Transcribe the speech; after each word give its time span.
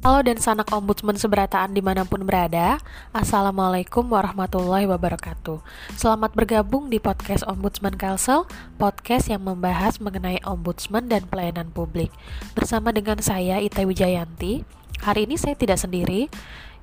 Halo 0.00 0.24
dan 0.24 0.40
sanak 0.40 0.72
ombudsman 0.72 1.20
seberataan 1.20 1.76
di 1.76 1.84
mana 1.84 2.08
pun 2.08 2.24
berada 2.24 2.80
Assalamualaikum 3.12 4.00
warahmatullahi 4.08 4.88
wabarakatuh. 4.88 5.60
Selamat 5.92 6.32
bergabung 6.32 6.88
di 6.88 6.96
podcast 6.96 7.44
Ombudsman 7.44 8.00
Kalsel 8.00 8.48
Podcast 8.80 9.28
yang 9.28 9.44
membahas 9.44 10.00
mengenai 10.00 10.40
ombudsman 10.40 11.04
dan 11.04 11.28
pelayanan 11.28 11.68
publik. 11.68 12.08
Bersama 12.56 12.96
dengan 12.96 13.20
saya 13.20 13.60
Ita 13.60 13.84
Wijayanti. 13.84 14.64
Hari 15.04 15.28
ini 15.28 15.36
saya 15.36 15.52
tidak 15.52 15.76
sendiri 15.76 16.32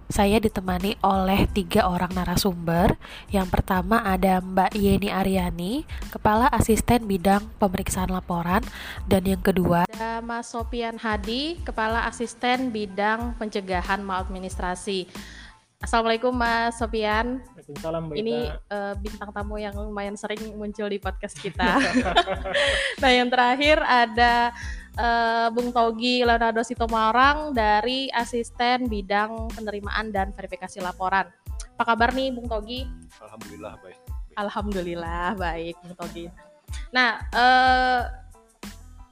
saya 0.08 0.40
ditemani 0.40 0.96
oleh 1.04 1.48
tiga 1.52 1.88
orang 1.88 2.12
narasumber. 2.16 2.96
Yang 3.32 3.48
pertama 3.54 4.04
ada 4.04 4.40
Mbak 4.40 4.72
Yeni 4.76 5.12
Aryani, 5.12 5.84
Kepala 6.12 6.48
Asisten 6.52 7.08
Bidang 7.08 7.48
Pemeriksaan 7.60 8.12
Laporan, 8.12 8.64
dan 9.06 9.24
yang 9.28 9.44
kedua 9.44 9.84
ada 9.88 10.24
Mas 10.24 10.52
Sopian 10.52 10.96
Hadi, 10.96 11.60
Kepala 11.64 12.08
Asisten 12.08 12.72
Bidang 12.72 13.36
Pencegahan 13.36 14.00
Maladministrasi. 14.04 15.08
Assalamualaikum 15.78 16.34
Mas 16.34 16.82
Sopian. 16.82 17.38
Waalaikumsalam 17.54 18.10
Mbak 18.10 18.18
Ini 18.18 18.50
uh, 18.74 18.98
bintang 18.98 19.30
tamu 19.30 19.62
yang 19.62 19.78
lumayan 19.78 20.18
sering 20.18 20.42
muncul 20.58 20.90
di 20.90 20.98
podcast 20.98 21.38
kita. 21.38 21.78
nah 23.02 23.12
yang 23.14 23.30
terakhir 23.30 23.78
ada 23.86 24.50
uh, 24.98 25.54
Bung 25.54 25.70
Togi 25.70 26.26
Leonardo 26.26 26.66
Sitomarang 26.66 27.54
dari 27.54 28.10
asisten 28.10 28.90
bidang 28.90 29.54
penerimaan 29.54 30.10
dan 30.10 30.34
verifikasi 30.34 30.82
laporan. 30.82 31.30
Apa 31.78 31.94
kabar 31.94 32.10
nih 32.10 32.34
Bung 32.34 32.50
Togi? 32.50 32.90
Alhamdulillah 33.22 33.78
baik. 33.78 34.00
Alhamdulillah 34.34 35.28
baik 35.38 35.76
Bung 35.86 35.94
Togi. 35.94 36.26
Nah, 36.90 37.22
uh, 37.38 38.02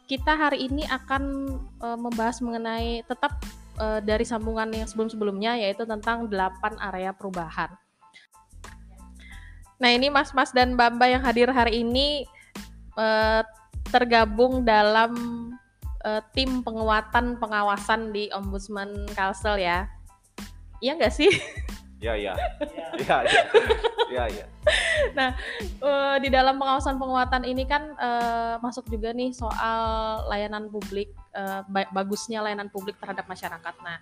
kita 0.10 0.34
hari 0.34 0.66
ini 0.66 0.82
akan 0.90 1.46
uh, 1.78 1.98
membahas 1.98 2.42
mengenai 2.42 3.06
tetap 3.06 3.38
uh, 3.80 4.00
dari 4.04 4.24
sambungan 4.28 4.72
yang 4.72 4.88
sebelum-sebelumnya 4.88 5.60
yaitu 5.60 5.84
tentang 5.88 6.28
8 6.28 6.80
area 6.80 7.12
perubahan. 7.12 7.72
Nah, 9.76 9.92
ini 9.92 10.08
Mas-mas 10.08 10.56
dan 10.56 10.80
Mbak-mbak 10.80 11.10
yang 11.12 11.24
hadir 11.24 11.50
hari 11.52 11.84
ini 11.84 12.24
uh, 12.96 13.44
tergabung 13.92 14.64
dalam 14.64 15.12
uh, 16.08 16.22
tim 16.32 16.64
penguatan 16.64 17.36
pengawasan 17.38 18.16
di 18.16 18.32
Ombudsman 18.32 19.10
Kalsel 19.12 19.60
ya. 19.60 19.92
Iya 20.80 20.96
nggak 20.96 21.14
sih? 21.14 21.32
Iya 22.00 22.14
iya. 22.16 22.34
Iya 22.96 23.18
iya. 23.28 23.42
Iya 24.06 24.24
iya. 24.30 24.46
Nah, 25.18 25.30
uh, 25.84 26.16
di 26.22 26.30
dalam 26.32 26.56
pengawasan 26.56 26.96
penguatan 26.96 27.44
ini 27.44 27.68
kan 27.68 27.92
uh, 28.00 28.56
masuk 28.64 28.88
juga 28.88 29.12
nih 29.12 29.36
soal 29.36 30.24
layanan 30.32 30.72
publik 30.72 31.12
uh, 31.36 31.62
bagusnya 31.68 32.40
layanan 32.40 32.72
publik 32.72 32.96
terhadap 32.98 33.28
masyarakat. 33.28 33.76
Nah, 33.84 34.00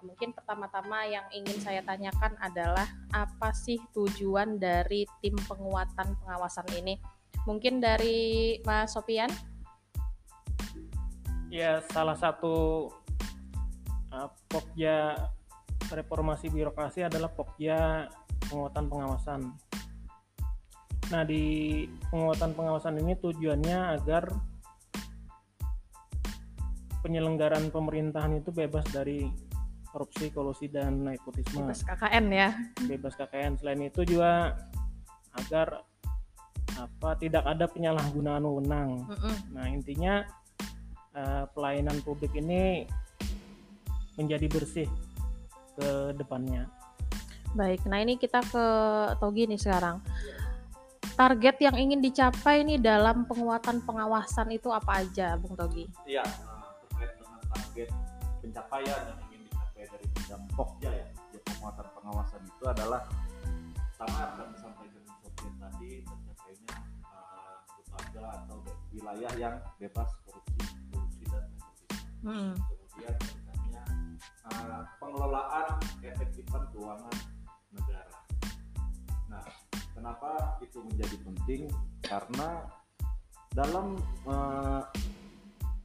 mungkin 0.00 0.30
pertama-tama 0.30 1.04
yang 1.10 1.26
ingin 1.34 1.58
saya 1.58 1.82
tanyakan 1.82 2.38
adalah 2.38 2.86
apa 3.10 3.50
sih 3.50 3.82
tujuan 3.90 4.62
dari 4.62 5.04
tim 5.18 5.34
penguatan 5.44 6.14
pengawasan 6.22 6.70
ini? 6.78 6.96
Mungkin 7.44 7.82
dari 7.82 8.58
Mas 8.62 8.94
Sopian? 8.94 9.28
ya 11.48 11.80
salah 11.88 12.16
satu 12.16 12.88
uh, 14.12 14.28
pokja 14.48 15.16
reformasi 15.88 16.52
birokrasi 16.52 17.08
adalah 17.08 17.32
pokja 17.32 18.08
penguatan 18.48 18.84
pengawasan. 18.92 19.40
Nah 21.08 21.22
di 21.24 21.84
penguatan 22.12 22.52
pengawasan 22.52 23.00
ini 23.00 23.16
tujuannya 23.16 23.96
agar 23.96 24.28
penyelenggaraan 27.00 27.70
pemerintahan 27.70 28.38
itu 28.38 28.50
bebas 28.50 28.84
dari 28.90 29.28
korupsi, 29.88 30.28
kolusi 30.30 30.66
dan 30.68 31.02
nepotisme. 31.02 31.64
Bebas 31.64 31.82
KKN 31.82 32.24
ya. 32.30 32.48
Bebas 32.84 33.14
KKN. 33.16 33.52
Selain 33.58 33.80
itu 33.82 34.00
juga 34.04 34.54
agar 35.34 35.82
apa 36.78 37.10
tidak 37.18 37.44
ada 37.48 37.66
penyalahgunaan 37.66 38.44
wewenang. 38.44 39.02
Mm 39.08 39.16
-mm. 39.18 39.36
Nah 39.56 39.66
intinya 39.66 40.14
uh, 41.16 41.44
pelayanan 41.50 41.98
publik 42.04 42.30
ini 42.38 42.86
menjadi 44.14 44.46
bersih 44.50 44.88
ke 45.78 46.14
depannya. 46.18 46.66
Baik, 47.56 47.86
nah 47.88 48.02
ini 48.02 48.20
kita 48.20 48.44
ke 48.44 48.66
Togi 49.16 49.48
nih 49.48 49.56
sekarang. 49.56 50.04
Target 51.16 51.56
yang 51.64 51.74
ingin 51.80 51.98
dicapai 51.98 52.62
ini 52.62 52.76
dalam 52.78 53.24
penguatan 53.24 53.82
pengawasan 53.82 54.52
itu 54.54 54.68
apa 54.70 55.02
aja, 55.02 55.34
Bung 55.40 55.56
Togi? 55.56 55.88
Iya, 56.04 56.22
target 57.78 57.94
pencapaian 58.42 59.00
yang 59.06 59.18
ingin 59.30 59.40
dicapai 59.46 59.86
dari 59.86 60.06
bidang 60.18 60.44
Pokja 60.58 60.90
ya, 60.90 61.06
ya 61.30 61.40
penguatan 61.46 61.86
pengawasan 61.94 62.42
itu 62.42 62.64
adalah 62.66 63.06
sama 63.94 64.18
akan 64.34 64.46
disampaikan 64.50 65.02
Sofian 65.22 65.54
tadi 65.62 66.02
tercapainya 66.02 66.74
uh, 67.06 67.54
lembaga 67.78 68.24
atau 68.42 68.58
wilayah 68.90 69.32
yang 69.38 69.54
bebas 69.78 70.10
hmm. 72.26 72.50
kemudian 72.58 73.14
misalnya 73.14 73.82
uh, 74.50 74.82
pengelolaan 74.98 75.78
efektifan 76.02 76.62
keuangan 76.74 77.16
negara. 77.78 78.18
Nah, 79.30 79.46
kenapa 79.94 80.58
itu 80.66 80.82
menjadi 80.82 81.16
penting? 81.22 81.62
Karena 82.02 82.66
dalam 83.54 84.02
uh, 84.26 84.82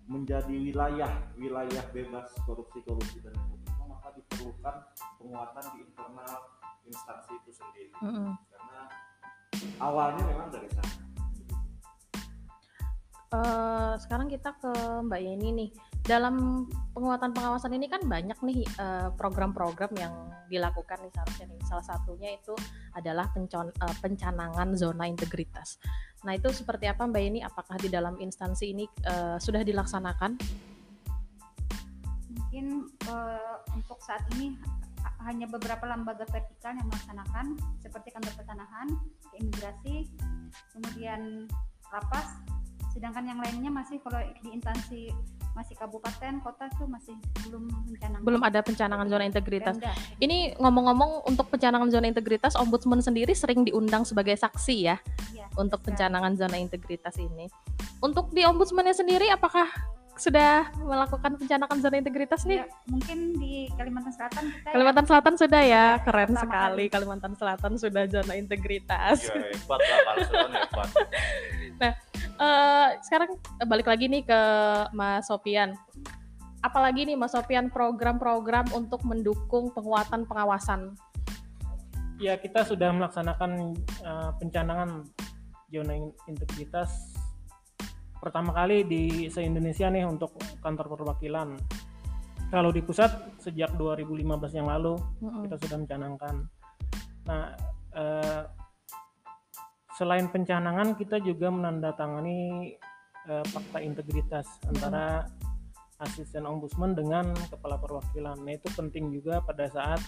menjadi 0.07 0.51
wilayah 0.51 1.11
wilayah 1.39 1.83
bebas 1.95 2.27
korupsi 2.43 2.83
korupsi 2.83 3.23
dan 3.23 3.31
nepotisme 3.35 3.83
maka 3.87 4.09
diperlukan 4.15 4.75
penguatan 5.19 5.65
di 5.75 5.77
internal 5.87 6.39
instansi 6.83 7.31
itu 7.39 7.51
sendiri 7.55 7.91
mm 7.99 8.11
-hmm. 8.11 8.31
karena 8.51 8.81
awalnya 9.79 10.23
memang 10.27 10.49
dari 10.51 10.67
sana. 10.71 11.02
Uh, 13.33 13.97
sekarang 13.97 14.29
kita 14.29 14.53
ke 14.61 14.69
Mbak 15.09 15.21
Yeni 15.25 15.49
nih 15.57 15.69
dalam 16.05 16.69
penguatan 16.93 17.33
pengawasan 17.33 17.73
ini 17.73 17.89
kan 17.89 18.05
banyak 18.05 18.35
nih 18.45 18.61
eh, 18.61 19.09
program-program 19.15 19.89
uh, 19.95 19.97
yang 19.97 20.13
dilakukan 20.51 21.01
nih 21.01 21.09
seharusnya 21.15 21.45
nih. 21.49 21.61
Salah 21.65 21.81
satunya 21.81 22.37
itu 22.37 22.53
adalah 22.93 23.31
pencon, 23.33 23.73
uh, 23.81 23.95
pencanangan 24.03 24.77
zona 24.77 25.09
integritas. 25.09 25.81
Nah 26.27 26.37
itu 26.37 26.53
seperti 26.53 26.91
apa 26.91 27.09
Mbak 27.09 27.23
ini? 27.23 27.39
Apakah 27.41 27.81
di 27.81 27.89
dalam 27.89 28.19
instansi 28.21 28.75
ini 28.75 28.85
uh, 29.09 29.41
sudah 29.41 29.65
dilaksanakan? 29.65 30.37
Mungkin 32.37 32.65
uh, 33.09 33.65
untuk 33.73 33.97
saat 34.03 34.21
ini 34.37 34.53
hanya 35.23 35.47
beberapa 35.47 35.87
lembaga 35.87 36.27
vertikal 36.29 36.75
yang 36.75 36.85
melaksanakan 36.85 37.57
seperti 37.79 38.11
kantor 38.11 38.33
pertanahan, 38.37 38.87
keimigrasi, 39.31 40.11
kemudian 40.75 41.47
lapas. 41.89 42.43
Sedangkan 42.93 43.25
yang 43.25 43.39
lainnya 43.41 43.73
masih 43.73 43.97
kalau 44.05 44.21
di 44.21 44.49
instansi 44.53 45.09
masih 45.53 45.77
kabupaten 45.77 46.41
kota 46.41 46.65
tuh 46.81 46.89
masih 46.89 47.13
belum 47.45 47.69
mencanangkan 47.69 48.25
belum 48.25 48.41
ada 48.41 48.59
pencanangan 48.65 49.05
zona 49.05 49.23
integritas 49.29 49.77
Pemda. 49.77 49.93
ini 50.17 50.57
ngomong-ngomong 50.57 51.29
untuk 51.29 51.45
pencanangan 51.53 51.93
zona 51.93 52.09
integritas 52.09 52.57
ombudsman 52.57 53.05
sendiri 53.05 53.37
sering 53.37 53.61
diundang 53.61 54.01
sebagai 54.01 54.33
saksi 54.33 54.75
ya, 54.89 54.97
ya 55.29 55.45
untuk 55.53 55.85
ya. 55.85 55.93
pencanangan 55.93 56.33
zona 56.33 56.57
integritas 56.57 57.21
ini 57.21 57.45
untuk 58.01 58.33
di 58.33 58.41
ombudsmannya 58.49 58.97
sendiri 58.97 59.29
apakah 59.29 59.69
sudah 60.13 60.69
melakukan 60.77 61.41
pencanangan 61.41 61.77
zona 61.81 61.97
integritas 61.97 62.45
nih? 62.45 62.61
Ya, 62.61 62.69
mungkin 62.85 63.33
di 63.33 63.65
Kalimantan 63.73 64.13
Selatan 64.13 64.45
kita 64.53 64.69
ya. 64.69 64.73
Kalimantan 64.77 65.03
ya, 65.03 65.09
Selatan 65.09 65.33
sudah 65.41 65.61
ya, 65.61 65.69
ya 65.73 65.85
keren 66.05 66.31
sekali 66.37 66.53
kali. 66.53 66.85
Kalimantan 66.93 67.33
Selatan 67.33 67.73
sudah 67.81 68.03
zona 68.05 68.33
integritas. 68.37 69.25
Ya, 69.25 69.41
hebat 69.41 69.81
lah 69.81 69.99
hebat. 70.53 70.89
nah, 71.81 71.91
uh, 72.39 72.87
sekarang 73.03 73.37
balik 73.65 73.87
lagi 73.89 74.09
nih 74.09 74.23
ke 74.25 74.41
Mas 74.95 75.27
Sopian. 75.27 75.75
Apalagi 76.63 77.03
nih 77.03 77.19
Mas 77.19 77.35
Sopian 77.35 77.67
program-program 77.67 78.71
untuk 78.71 79.03
mendukung 79.03 79.73
penguatan 79.75 80.23
pengawasan? 80.23 80.95
Ya 82.21 82.39
kita 82.39 82.63
sudah 82.63 82.93
melaksanakan 82.95 83.75
uh, 84.05 84.31
pencanangan 84.39 85.03
zona 85.67 85.93
integritas 86.29 87.17
pertama 88.23 88.55
kali 88.55 88.87
di 88.87 89.27
se-Indonesia 89.27 89.91
nih 89.91 90.07
untuk 90.07 90.39
kantor 90.63 90.95
perwakilan. 90.95 91.59
Kalau 92.47 92.69
di 92.71 92.79
pusat 92.85 93.41
sejak 93.41 93.75
2015 93.75 94.23
yang 94.55 94.69
lalu 94.69 94.95
mm 94.95 95.27
-hmm. 95.27 95.41
kita 95.49 95.55
sudah 95.67 95.77
mencanangkan. 95.83 96.35
Nah, 97.27 97.43
uh, 97.97 98.43
selain 100.03 100.27
pencanangan 100.27 100.99
kita 100.99 101.23
juga 101.23 101.47
menandatangani 101.47 102.75
uh, 103.31 103.39
fakta 103.47 103.79
integritas 103.79 104.43
antara 104.67 105.23
asisten 106.03 106.43
ombudsman 106.43 106.91
dengan 106.91 107.31
kepala 107.47 107.79
perwakilan. 107.79 108.35
Nah 108.43 108.51
itu 108.51 108.67
penting 108.75 109.15
juga 109.15 109.39
pada 109.39 109.71
saat 109.71 110.03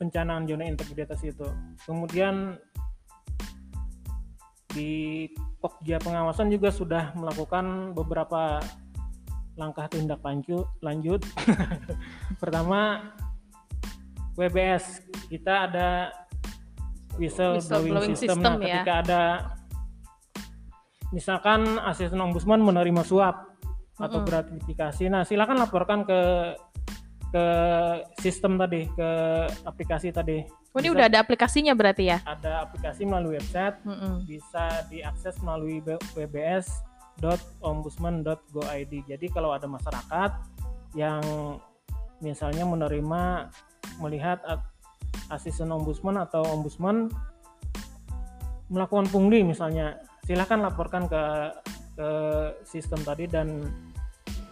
pencanangan 0.00 0.48
zona 0.48 0.64
integritas 0.64 1.20
itu. 1.20 1.44
Kemudian 1.84 2.56
di 4.72 5.28
Pokja 5.60 6.00
pengawasan 6.00 6.48
juga 6.48 6.72
sudah 6.72 7.12
melakukan 7.12 7.92
beberapa 7.92 8.64
langkah 9.54 9.86
tindak 9.86 10.18
lanjut 10.24 10.66
lanjut 10.82 11.22
pertama 12.42 13.14
WBS 14.34 14.98
kita 15.30 15.70
ada 15.70 16.10
whistle, 17.16 17.56
blowing 17.58 17.94
Whistleblowing 17.94 18.14
system, 18.18 18.38
system, 18.42 18.52
Nah, 18.58 18.62
ya. 18.62 18.66
ketika 18.82 18.94
ada 19.00 19.22
misalkan 21.10 21.78
asisten 21.80 22.18
ombudsman 22.18 22.58
menerima 22.58 23.06
suap 23.06 23.54
atau 23.94 24.18
Mm-mm. 24.18 24.26
gratifikasi 24.26 25.06
nah 25.06 25.22
silakan 25.22 25.62
laporkan 25.62 26.02
ke 26.02 26.18
ke 27.30 27.44
sistem 28.18 28.58
tadi 28.58 28.90
ke 28.90 29.10
aplikasi 29.62 30.10
tadi 30.10 30.42
Oh, 30.74 30.82
ini 30.82 30.90
Bisa- 30.90 30.98
udah 30.98 31.06
ada 31.06 31.22
aplikasinya 31.22 31.70
berarti 31.78 32.10
ya? 32.10 32.18
ada 32.26 32.66
aplikasi 32.66 33.06
melalui 33.06 33.38
website 33.38 33.78
Mm-mm. 33.86 34.26
bisa 34.26 34.82
diakses 34.90 35.38
melalui 35.38 35.78
b- 35.78 36.02
wbs.ombudsman.go.id. 36.18 38.92
Jadi 39.06 39.26
kalau 39.30 39.54
ada 39.54 39.70
masyarakat 39.70 40.34
yang 40.98 41.22
misalnya 42.18 42.66
menerima 42.66 43.54
melihat 44.02 44.42
asisten 45.32 45.72
ombudsman 45.72 46.20
atau 46.20 46.44
ombudsman 46.52 47.08
melakukan 48.68 49.06
pungli 49.12 49.44
misalnya, 49.44 50.00
silakan 50.24 50.64
laporkan 50.64 51.06
ke 51.06 51.22
ke 51.94 52.10
sistem 52.66 53.00
tadi 53.06 53.30
dan 53.30 53.62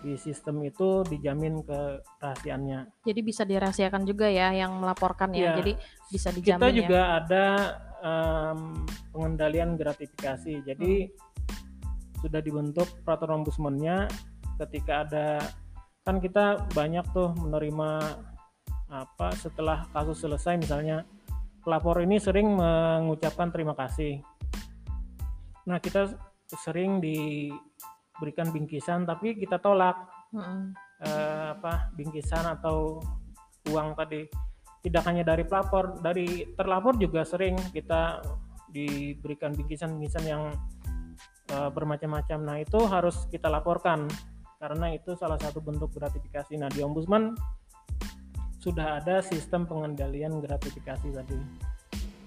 di 0.02 0.18
sistem 0.18 0.58
itu 0.66 1.06
dijamin 1.06 1.62
kerahasiaannya. 1.62 3.06
Jadi 3.06 3.20
bisa 3.22 3.46
dirahasiakan 3.46 4.02
juga 4.02 4.26
ya 4.26 4.50
yang 4.50 4.82
melaporkan 4.82 5.30
ya. 5.30 5.38
Iya. 5.38 5.52
Jadi 5.62 5.72
bisa 6.10 6.28
dijamin 6.34 6.58
kita 6.58 6.68
ya. 6.68 6.78
juga 6.82 7.00
ada 7.22 7.46
em, 8.02 8.60
pengendalian 9.14 9.78
gratifikasi. 9.78 10.54
Jadi 10.66 10.92
sudah 12.18 12.42
dibentuk 12.42 12.86
peraturan 13.06 13.42
ombudsman-nya 13.42 14.10
ketika 14.66 15.06
ada 15.06 15.26
kan 16.02 16.18
kita 16.18 16.66
banyak 16.74 17.06
tuh 17.14 17.30
menerima 17.38 17.90
apa 18.92 19.32
setelah 19.40 19.88
kasus 19.88 20.20
selesai 20.20 20.60
misalnya 20.60 21.08
pelapor 21.64 22.04
ini 22.04 22.20
sering 22.20 22.52
mengucapkan 22.52 23.48
terima 23.48 23.72
kasih. 23.72 24.20
Nah, 25.64 25.80
kita 25.80 26.12
sering 26.52 27.00
diberikan 27.00 28.52
bingkisan 28.52 29.08
tapi 29.08 29.38
kita 29.38 29.56
tolak 29.56 29.96
Mm-mm. 30.36 30.76
eh, 31.00 31.46
apa 31.56 31.88
bingkisan 31.96 32.44
atau 32.60 33.00
uang 33.72 33.96
tadi 33.96 34.28
tidak 34.82 35.06
hanya 35.08 35.22
dari 35.22 35.46
pelapor 35.46 36.02
dari 36.02 36.52
terlapor 36.58 36.98
juga 36.98 37.22
sering 37.24 37.56
kita 37.72 38.20
diberikan 38.68 39.56
bingkisan-bingkisan 39.56 40.24
yang 40.28 40.52
eh, 41.48 41.70
bermacam-macam 41.72 42.38
nah 42.42 42.56
itu 42.60 42.84
harus 42.84 43.24
kita 43.32 43.48
laporkan 43.48 44.10
karena 44.60 44.92
itu 44.92 45.16
salah 45.16 45.40
satu 45.40 45.64
bentuk 45.64 45.94
gratifikasi 45.96 46.52
nah 46.60 46.68
di 46.68 46.84
ombudsman 46.84 47.32
sudah 48.62 49.02
ada 49.02 49.18
sistem 49.20 49.66
pengendalian 49.66 50.38
gratifikasi 50.38 51.10
tadi 51.10 51.38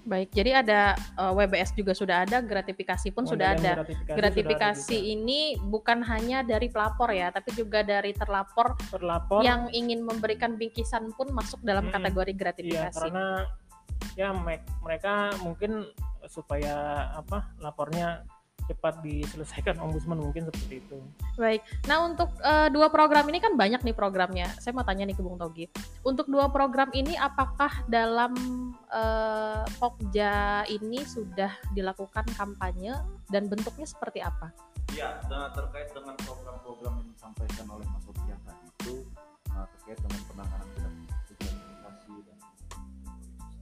Baik, 0.06 0.30
jadi 0.30 0.62
ada 0.62 0.94
eh, 0.94 1.32
WBS 1.34 1.74
juga 1.74 1.90
sudah 1.90 2.22
ada, 2.22 2.38
gratifikasi 2.38 3.10
pun 3.10 3.26
sudah 3.26 3.58
ada. 3.58 3.82
gratifikasi, 3.82 4.14
Gratifikasi 4.14 4.86
sudah 4.94 5.02
ada 5.02 5.10
ini 5.18 5.40
bukan 5.58 5.98
hanya 6.06 6.46
dari 6.46 6.70
pelapor 6.70 7.10
ya, 7.10 7.34
tapi 7.34 7.50
juga 7.58 7.82
dari 7.82 8.14
terlapor 8.14 8.78
terlapor 8.86 9.42
yang 9.42 9.66
ingin 9.74 10.06
memberikan 10.06 10.54
bingkisan 10.54 11.10
pun 11.18 11.34
masuk 11.34 11.58
dalam 11.66 11.90
Mm-mm. 11.90 11.98
kategori 11.98 12.32
Iya, 12.32 12.38
gratifikasi. 12.38 13.02
karena 13.02 13.50
ya 14.14 14.30
me- 14.30 14.62
mereka 14.86 15.34
mungkin 15.42 15.90
supaya 16.30 17.10
apa 17.18 17.50
lapornya 17.58 18.22
cepat 18.66 19.00
diselesaikan 19.02 19.78
ombudsman 19.84 20.18
mungkin 20.18 20.50
seperti 20.50 20.82
itu. 20.82 20.98
Baik. 21.38 21.62
Nah, 21.86 22.06
untuk 22.06 22.30
eh, 22.42 22.68
dua 22.70 22.90
program 22.90 23.26
ini 23.30 23.38
kan 23.38 23.54
banyak 23.54 23.82
nih 23.82 23.96
programnya. 23.96 24.50
Saya 24.58 24.74
mau 24.74 24.86
tanya 24.86 25.06
nih 25.06 25.16
ke 25.16 25.22
Bung 25.22 25.38
Togi. 25.38 25.70
Untuk 26.02 26.26
dua 26.26 26.50
program 26.50 26.90
ini 26.92 27.14
apakah 27.16 27.86
dalam 27.86 28.34
eh, 28.90 29.64
Pokja 29.78 30.66
ini 30.66 31.02
sudah 31.06 31.50
dilakukan 31.74 32.26
kampanye 32.34 32.94
dan 33.30 33.46
bentuknya 33.46 33.86
seperti 33.86 34.22
apa? 34.22 34.50
Ya, 34.94 35.18
nah, 35.26 35.50
terkait 35.50 35.90
dengan 35.90 36.14
program-program 36.22 37.02
yang 37.02 37.08
disampaikan 37.10 37.66
oleh 37.68 37.86
Mas 37.90 38.06
Sofian 38.06 38.38
tadi 38.46 38.64
itu 38.70 38.94
nah, 39.50 39.66
terkait 39.76 39.98
dengan 39.98 40.20
penanganan 40.30 40.68
gratifikasi 41.26 42.14
dan 42.22 42.38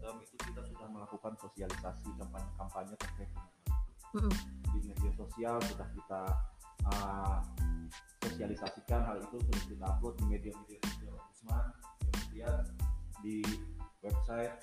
sistem 0.05 0.15
itu 0.21 0.35
kita 0.53 0.63
sudah 0.69 0.87
melakukan 0.93 1.33
sosialisasi 1.41 2.09
kampanye-kampanye 2.21 2.95
terkait 3.01 3.29
dengan 3.33 3.54
Mm-mm. 4.15 4.35
di 4.71 4.79
media 4.87 5.13
sosial 5.19 5.59
sudah 5.59 5.89
kita 5.91 6.23
uh, 6.87 7.39
sosialisasikan 8.23 9.01
hal 9.03 9.19
itu 9.19 9.43
sudah 9.43 9.63
kita 9.67 9.85
upload 9.91 10.15
di 10.23 10.25
media-media 10.31 10.79
sosial 10.87 11.19
ombudsman 11.19 11.65
kemudian 11.99 12.55
di 13.27 13.37
website 14.07 14.55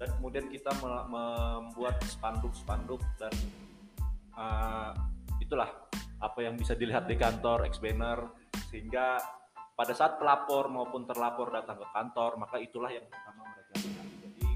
dan 0.00 0.08
kemudian 0.16 0.48
kita 0.48 0.72
me- 0.80 1.06
membuat 1.12 2.00
spanduk-spanduk 2.08 3.04
dan 3.20 3.34
uh, 4.40 4.96
itulah 5.44 5.68
apa 6.24 6.38
yang 6.40 6.56
bisa 6.56 6.72
dilihat 6.72 7.04
di 7.04 7.20
kantor 7.20 7.68
ex 7.68 7.76
banner 7.84 8.32
sehingga 8.72 9.20
pada 9.76 9.92
saat 9.92 10.16
pelapor 10.16 10.72
maupun 10.72 11.04
terlapor 11.04 11.52
datang 11.52 11.76
ke 11.76 11.88
kantor 11.92 12.40
maka 12.40 12.56
itulah 12.56 12.88
yang 12.88 13.04
pertama 13.12 13.44
mereka 13.44 13.72
lihat 13.76 14.08
jadi 14.24 14.48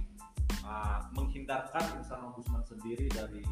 uh, 0.65 1.01
menghindarkan 1.13 1.85
insan 2.01 2.25
ombudsman 2.25 2.65
sendiri 2.65 3.05
dari 3.13 3.45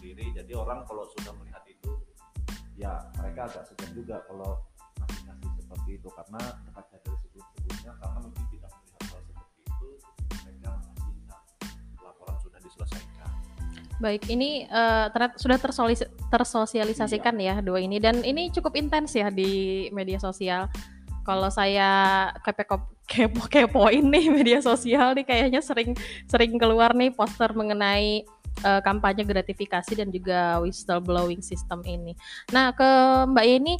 sendiri. 0.00 0.32
Jadi 0.32 0.52
orang 0.56 0.88
kalau 0.88 1.04
sudah 1.12 1.36
melihat 1.36 1.60
itu 1.68 1.92
ya 2.80 2.96
mereka 3.20 3.52
agak 3.52 3.68
segan 3.68 3.92
juga 3.92 4.24
kalau 4.24 4.56
ngasih-ngasih 4.96 5.48
seperti 5.60 5.90
itu. 6.00 6.08
Karena 6.08 6.40
dekatnya 6.64 6.98
dari 7.04 7.16
sebelum-sebelumnya 7.20 7.92
karena 8.00 8.18
mungkin 8.24 8.44
tidak 8.48 8.70
melihat 8.80 9.02
hal 9.04 9.20
seperti 9.28 9.60
itu 9.60 9.88
mereka 10.40 10.70
saat 10.80 10.96
laporan 12.00 12.36
sudah 12.40 12.58
diselesaikan. 12.64 13.30
Baik, 14.00 14.22
ini 14.32 14.64
eh, 14.64 15.06
ternyata 15.12 15.36
sudah 15.36 15.58
tersolis- 15.60 16.10
tersosialisasikan 16.32 17.36
ya 17.36 17.60
dua 17.60 17.84
ini. 17.84 18.00
Dan 18.00 18.24
ini 18.24 18.48
cukup 18.48 18.72
intens 18.80 19.12
ya 19.12 19.28
di 19.28 19.86
media 19.92 20.16
sosial. 20.16 20.72
Kalau 21.20 21.52
saya 21.52 22.32
kepo 22.40 22.88
kepo 23.44 23.92
nih 23.92 24.32
media 24.40 24.64
sosial 24.64 25.12
nih 25.12 25.28
kayaknya 25.28 25.60
sering 25.60 25.92
sering 26.24 26.56
keluar 26.56 26.96
nih 26.96 27.12
poster 27.12 27.52
mengenai 27.52 28.24
eh, 28.64 28.80
kampanye 28.84 29.24
gratifikasi 29.24 29.92
dan 29.96 30.08
juga 30.10 30.60
whistleblowing 30.62 31.40
system 31.40 31.82
ini. 31.86 32.12
Nah, 32.50 32.74
ke 32.74 32.90
Mbak 33.30 33.46
Yeni 33.46 33.74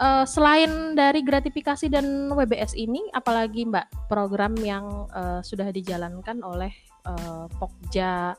eh, 0.00 0.24
selain 0.24 0.94
dari 0.94 1.20
gratifikasi 1.24 1.86
dan 1.88 2.32
WBS 2.32 2.76
ini 2.76 3.00
apalagi 3.12 3.66
Mbak 3.68 4.08
program 4.10 4.54
yang 4.60 5.08
eh, 5.12 5.40
sudah 5.42 5.68
dijalankan 5.70 6.40
oleh 6.42 6.72
eh, 7.06 7.46
Pokja 7.56 8.34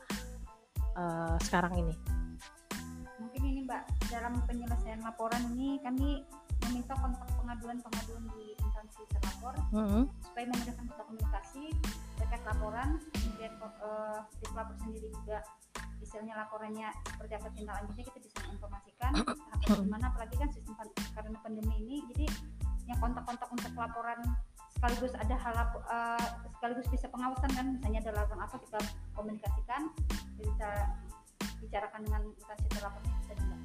eh, 0.96 1.36
sekarang 1.44 1.86
ini. 1.86 1.94
Mungkin 3.18 3.42
ini 3.42 3.60
Mbak, 3.66 3.82
dalam 4.10 4.40
penyelesaian 4.46 5.00
laporan 5.02 5.42
ini 5.54 5.78
kami 5.82 6.22
meminta 6.66 6.94
kontak 6.98 7.28
pengaduan-pengaduan 7.38 8.24
di 8.34 8.52
instansi 8.58 9.02
terlapor 9.14 9.54
Mm-mm. 9.70 10.04
supaya 10.20 10.44
memudahkan 10.50 10.84
kita 10.90 11.02
komunikasi 11.06 11.64
terkait 12.18 12.44
laporan, 12.44 12.88
kemudian 13.14 13.52
si 14.34 14.44
pelapor 14.50 14.74
sendiri 14.82 15.08
juga 15.22 15.38
misalnya 15.98 16.34
laporannya 16.38 16.88
seperti 17.04 17.32
apa 17.34 17.48
tindak 17.52 17.74
lanjutnya 17.76 18.04
kita 18.06 18.18
bisa 18.22 18.36
menginformasikan 18.46 19.12
tahapnya 19.18 19.66
gimana 19.82 20.04
apalagi 20.08 20.34
kan 20.38 20.48
sistem 20.48 20.74
karena 21.12 21.36
pandemi 21.42 21.74
ini 21.82 21.96
jadi 22.14 22.26
yang 22.88 22.98
kontak-kontak 22.98 23.48
untuk 23.52 23.72
laporan 23.74 24.18
sekaligus 24.72 25.12
ada 25.18 25.34
hal 25.36 25.54
eh, 25.90 26.28
sekaligus 26.54 26.86
bisa 26.88 27.06
pengawasan 27.10 27.50
kan 27.52 27.66
misalnya 27.76 27.98
ada 28.06 28.12
laporan 28.16 28.42
apa 28.42 28.56
kita 28.58 28.78
komunikasikan 29.12 29.82
bisa 30.38 30.68
bicarakan 31.58 32.00
dengan 32.06 32.22
instansi 32.32 32.66
terlapornya 32.70 33.12
bisa 33.20 33.32
juga 33.36 33.56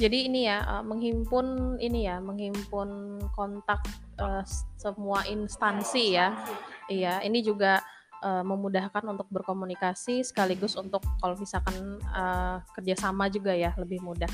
Jadi 0.00 0.18
ini 0.32 0.40
ya 0.48 0.58
eh, 0.64 0.84
menghimpun 0.86 1.46
ini 1.76 2.08
ya 2.08 2.16
menghimpun 2.22 2.88
kontak 3.36 3.82
s- 4.46 4.64
semua 4.76 5.26
instansi 5.28 6.16
ya. 6.16 6.32
Iya, 6.88 7.20
ini 7.22 7.38
juga 7.40 7.84
eh, 8.22 8.44
memudahkan 8.44 9.04
untuk 9.08 9.26
berkomunikasi 9.32 10.22
sekaligus 10.22 10.76
untuk 10.76 11.04
kalau 11.18 11.36
misalkan 11.36 11.98
eh, 12.00 12.56
kerjasama 12.76 13.28
juga 13.32 13.52
ya 13.56 13.72
lebih 13.76 14.00
mudah. 14.04 14.30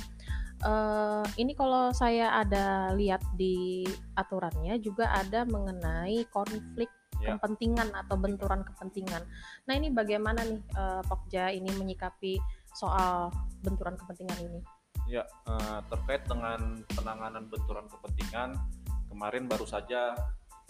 Eh, 0.57 1.25
ini 1.37 1.53
kalau 1.53 1.93
saya 1.93 2.41
ada 2.41 2.97
lihat 2.97 3.21
di 3.37 3.85
aturannya 4.17 4.81
juga 4.81 5.13
ada 5.13 5.45
mengenai 5.45 6.25
konflik 6.33 6.89
Ya. 7.17 7.33
kepentingan 7.33 7.97
atau 7.97 8.21
benturan 8.21 8.61
kepentingan. 8.61 9.25
Nah 9.65 9.73
ini 9.73 9.89
bagaimana 9.89 10.45
nih 10.45 10.61
eh, 10.61 11.03
Pokja 11.09 11.49
ini 11.49 11.73
menyikapi 11.73 12.37
soal 12.77 13.33
benturan 13.65 13.97
kepentingan 13.97 14.37
ini? 14.45 14.61
Ya, 15.09 15.25
eh, 15.25 15.81
terkait 15.89 16.29
dengan 16.29 16.85
penanganan 16.93 17.49
benturan 17.49 17.89
kepentingan, 17.89 18.61
kemarin 19.09 19.49
baru 19.49 19.65
saja 19.65 20.13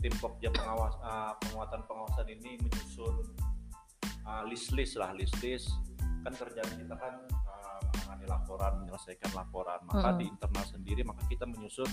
tim 0.00 0.14
Pokja 0.20 0.52
pengawas 0.52 0.94
eh, 1.00 1.32
penguatan 1.46 1.80
pengawasan 1.88 2.26
ini 2.28 2.60
menyusun 2.60 3.16
eh, 4.04 4.42
list-list 4.48 4.94
lah, 5.00 5.12
list-list. 5.16 5.72
Kan 6.26 6.34
kerjaan 6.34 6.72
kita 6.74 6.94
kan 6.98 7.14
menangani 7.22 8.26
menangani 8.26 8.26
laporan, 8.26 8.72
menyelesaikan 8.82 9.30
laporan. 9.32 9.80
Maka 9.86 10.08
Mm-mm. 10.14 10.20
di 10.20 10.24
internal 10.26 10.64
sendiri 10.66 11.02
maka 11.06 11.22
kita 11.30 11.44
menyusun 11.46 11.90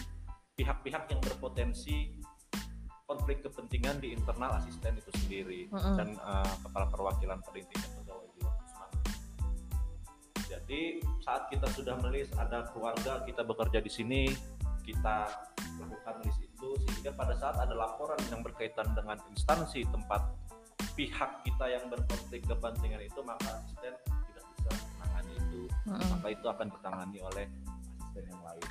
pihak-pihak 0.54 1.10
yang 1.10 1.22
berpotensi 1.22 2.18
konflik 3.04 3.44
kepentingan 3.44 4.00
di 4.00 4.16
internal 4.16 4.58
asisten 4.58 4.96
itu 4.96 5.12
sendiri 5.22 5.62
Mm-mm. 5.70 5.96
dan 6.00 6.10
eh, 6.18 6.56
kepala 6.64 6.86
perwakilan 6.90 7.40
intinya 7.54 7.88
pegawai 8.02 8.28
di 8.34 8.40
Ombudsman. 8.42 8.90
Jadi 10.44 10.82
saat 11.24 11.50
kita 11.50 11.68
sudah 11.74 11.98
melis 12.04 12.30
ada 12.38 12.70
keluarga 12.72 13.26
kita 13.26 13.42
bekerja 13.42 13.80
di 13.82 13.92
sini, 13.92 14.24
kita 14.84 15.30
lakukan 15.80 16.16
list 16.24 16.43
itu 16.74 16.86
sehingga 16.90 17.14
pada 17.14 17.34
saat 17.38 17.56
ada 17.62 17.74
laporan 17.78 18.20
yang 18.34 18.42
berkaitan 18.42 18.90
dengan 18.98 19.18
instansi 19.30 19.86
tempat 19.90 20.22
pihak 20.94 21.32
kita 21.46 21.66
yang 21.70 21.84
berkonflik 21.90 22.44
kepentingan 22.46 23.02
itu 23.02 23.20
maka 23.26 23.62
asisten 23.62 23.94
tidak 24.06 24.46
bisa 24.58 24.72
menangani 24.74 25.34
itu 25.38 25.62
Mm-mm. 25.90 26.08
maka 26.18 26.28
itu 26.30 26.46
akan 26.46 26.68
ditangani 26.70 27.20
oleh 27.22 27.46
asisten 28.14 28.24
yang 28.30 28.42
lain. 28.46 28.68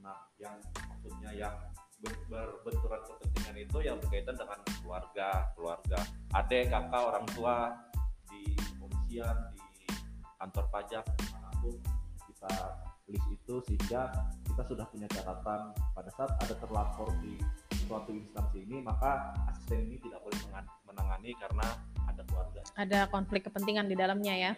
Nah, 0.00 0.18
yang 0.40 0.56
maksudnya 0.88 1.30
yang 1.36 1.54
ber- 2.00 2.24
berbenturan 2.64 3.00
kepentingan 3.04 3.56
itu 3.60 3.78
yang 3.84 3.96
berkaitan 4.00 4.36
dengan 4.36 4.58
keluarga, 4.80 5.28
keluarga, 5.56 5.98
adik, 6.32 6.72
kakak, 6.72 7.02
orang 7.02 7.26
tua 7.36 7.56
di 8.30 8.56
kepolisian, 8.56 9.36
di 9.52 9.88
kantor 10.36 10.64
pajak, 10.72 11.04
di 11.04 11.26
mana 11.32 11.50
pun 11.60 11.74
kita 12.28 12.52
list 13.06 13.26
itu 13.30 13.54
sehingga 13.70 14.10
kita 14.42 14.62
sudah 14.66 14.86
punya 14.90 15.06
catatan 15.06 15.70
pada 15.94 16.10
saat 16.14 16.30
ada 16.42 16.54
terlapor 16.58 17.10
di 17.22 17.38
suatu 17.86 18.10
instansi 18.10 18.66
ini 18.66 18.82
maka 18.82 19.30
asisten 19.50 19.86
ini 19.86 20.02
tidak 20.02 20.18
boleh 20.26 20.40
menangani 20.90 21.30
karena 21.38 21.66
ada 22.06 22.22
keluarga. 22.26 22.60
ada 22.74 23.00
konflik 23.10 23.46
kepentingan 23.46 23.86
di 23.86 23.94
dalamnya 23.94 24.34
ya. 24.34 24.52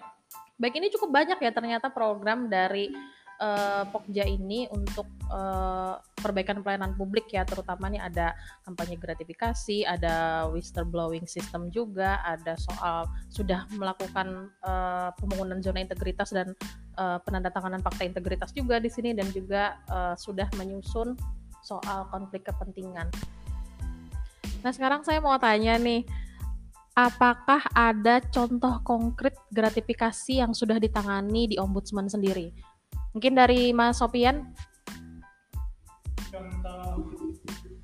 Baik 0.59 0.81
ini 0.81 0.91
cukup 0.91 1.13
banyak 1.13 1.39
ya 1.39 1.53
ternyata 1.53 1.93
program 1.93 2.49
dari 2.51 2.91
eh, 3.39 3.85
Pokja 3.89 4.27
ini 4.27 4.67
untuk 4.75 5.07
eh, 5.31 5.95
perbaikan 6.19 6.61
pelayanan 6.61 6.99
publik 6.99 7.31
ya 7.31 7.47
terutama 7.47 7.87
nih 7.89 8.03
ada 8.03 8.35
kampanye 8.67 8.99
gratifikasi, 8.99 9.87
ada 9.87 10.47
whistleblowing 10.51 11.25
system 11.25 11.71
juga, 11.71 12.21
ada 12.27 12.59
soal 12.59 13.07
sudah 13.31 13.65
melakukan 13.75 14.51
eh, 14.67 15.11
pembangunan 15.17 15.63
zona 15.63 15.83
integritas 15.83 16.35
dan 16.35 16.53
eh, 16.99 17.19
penandatanganan 17.23 17.81
fakta 17.81 18.05
integritas 18.05 18.51
juga 18.53 18.83
di 18.83 18.91
sini 18.91 19.15
dan 19.15 19.31
juga 19.31 19.79
eh, 19.87 20.15
sudah 20.19 20.51
menyusun 20.59 21.15
soal 21.63 22.07
konflik 22.11 22.47
kepentingan. 22.47 23.11
Nah 24.63 24.73
sekarang 24.75 25.07
saya 25.07 25.23
mau 25.23 25.39
tanya 25.39 25.79
nih, 25.79 26.03
apakah 26.99 27.63
ada 27.71 28.19
contoh 28.27 28.83
konkret 28.83 29.39
gratifikasi 29.55 30.43
yang 30.43 30.51
sudah 30.51 30.83
ditangani 30.83 31.55
di 31.55 31.57
ombudsman 31.63 32.11
sendiri? 32.11 32.51
Mungkin 33.19 33.35
dari 33.35 33.75
Mas 33.75 33.99
Sopian? 33.99 34.55
contoh 36.31 37.11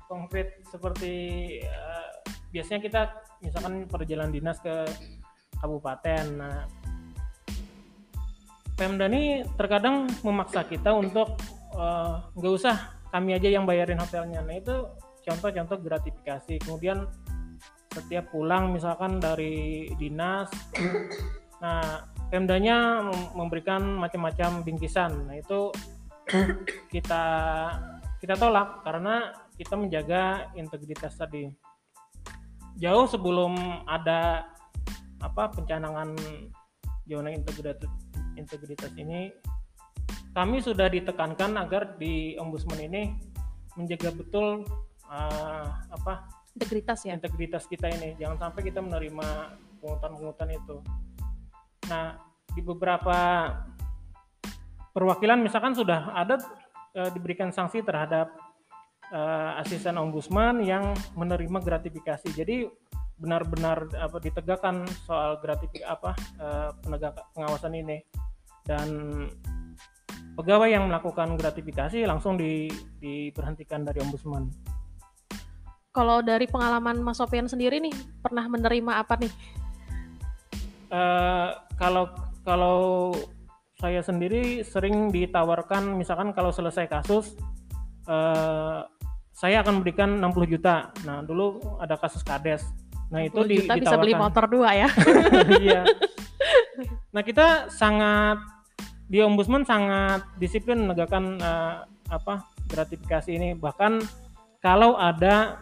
konkret 0.07 0.63
seperti 0.63 1.13
eh, 1.59 2.09
biasanya 2.55 2.79
kita 2.79 3.01
misalkan 3.43 3.83
perjalanan 3.83 4.31
dinas 4.31 4.63
ke 4.63 4.87
kabupaten. 5.59 6.23
Nah 6.39 6.63
Pemda 8.79 9.11
ini 9.11 9.43
terkadang 9.59 10.07
memaksa 10.23 10.63
kita 10.63 10.95
untuk 10.95 11.35
eh, 11.75 12.15
nggak 12.31 12.53
usah 12.55 12.95
kami 13.11 13.35
aja 13.35 13.51
yang 13.51 13.67
bayarin 13.67 13.99
hotelnya. 13.99 14.39
Nah 14.39 14.55
itu 14.55 14.87
contoh-contoh 15.19 15.83
gratifikasi. 15.83 16.63
Kemudian 16.63 17.11
setiap 17.91 18.31
pulang 18.31 18.71
misalkan 18.71 19.19
dari 19.19 19.91
dinas. 19.99 20.47
Nah 21.59 22.14
Pemdanya 22.35 22.99
mem- 22.99 23.31
memberikan 23.31 23.95
macam-macam 23.95 24.59
bingkisan. 24.67 25.23
Nah 25.23 25.39
itu 25.39 25.71
kita 26.93 27.23
kita 28.19 28.35
tolak 28.35 28.83
karena 28.83 29.31
kita 29.55 29.79
menjaga 29.79 30.51
integritas 30.59 31.15
tadi. 31.15 31.47
Jauh 32.75 33.07
sebelum 33.07 33.55
ada 33.87 34.51
apa 35.23 35.47
pencanangan 35.55 36.11
zona 37.07 37.31
integritas 37.31 37.87
integritas 38.35 38.91
ini 38.99 39.31
kami 40.35 40.59
sudah 40.59 40.91
ditekankan 40.91 41.55
agar 41.55 41.95
di 41.95 42.35
ombudsman 42.35 42.83
ini 42.83 43.15
menjaga 43.79 44.11
betul 44.11 44.67
eh, 45.07 45.67
apa 45.71 46.43
Integritas 46.55 47.03
ya? 47.03 47.11
integritas 47.11 47.67
kita 47.67 47.91
ini. 47.91 48.15
Jangan 48.15 48.47
sampai 48.47 48.63
kita 48.63 48.79
menerima 48.79 49.59
pungutan-pungutan 49.83 50.55
itu. 50.55 50.79
Nah 51.91 52.15
di 52.55 52.63
beberapa 52.63 53.51
perwakilan 54.95 55.43
misalkan 55.43 55.75
sudah 55.75 56.15
ada 56.15 56.39
eh, 56.95 57.11
diberikan 57.11 57.51
sanksi 57.51 57.83
terhadap 57.83 58.31
eh, 59.11 59.61
asisten 59.61 59.99
ombudsman 59.99 60.63
yang 60.63 60.95
menerima 61.19 61.59
gratifikasi. 61.59 62.31
Jadi 62.31 62.65
benar-benar 63.15 63.87
apa 63.95 64.19
ditegakkan 64.19 64.87
soal 65.03 65.39
gratifik 65.43 65.83
apa 65.83 66.15
eh, 66.39 66.69
penegak 66.79 67.19
pengawasan 67.35 67.75
ini. 67.75 67.99
Dan 68.65 68.89
pegawai 70.39 70.71
yang 70.71 70.89
melakukan 70.89 71.37
gratifikasi 71.37 72.01
langsung 72.07 72.39
di, 72.39 72.71
diberhentikan 72.97 73.85
dari 73.85 74.01
ombudsman. 74.01 74.49
Kalau 75.95 76.19
dari 76.19 76.43
pengalaman 76.43 76.99
Mas 76.99 77.23
Sopian 77.23 77.47
sendiri 77.47 77.79
nih, 77.79 77.95
pernah 78.19 78.43
menerima 78.51 78.99
apa 78.99 79.15
nih? 79.15 79.31
Eh, 80.91 81.49
kalau 81.79 82.11
kalau 82.45 83.11
saya 83.75 83.99
sendiri 83.99 84.63
sering 84.63 85.11
ditawarkan 85.11 85.99
misalkan 85.99 86.31
kalau 86.31 86.53
selesai 86.53 86.87
kasus 86.87 87.35
eh, 88.07 88.79
saya 89.35 89.59
akan 89.59 89.83
berikan 89.83 90.23
60 90.23 90.47
juta. 90.47 90.95
Nah, 91.03 91.19
dulu 91.19 91.59
ada 91.83 91.99
kasus 91.99 92.23
Kades. 92.23 92.63
Nah, 93.11 93.27
itu 93.27 93.35
10 93.43 93.51
di, 93.51 93.55
juta 93.59 93.75
bisa 93.75 93.99
beli 93.99 94.15
ditawarkan. 94.15 94.23
motor 94.31 94.45
dua 94.47 94.69
ya? 94.71 94.89
Iya. 95.65 95.81
Nah, 97.11 97.21
kita 97.23 97.67
sangat 97.67 98.39
di 99.11 99.19
ombudsman 99.19 99.67
sangat 99.67 100.23
disiplin 100.39 100.87
menegakkan 100.87 101.35
eh, 101.35 101.75
apa 102.07 102.47
gratifikasi 102.71 103.35
ini. 103.35 103.59
Bahkan 103.59 103.99
kalau 104.63 104.95
ada 104.95 105.59